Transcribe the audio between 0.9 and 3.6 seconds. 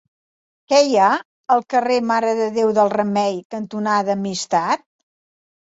ha al carrer Mare de Déu del Remei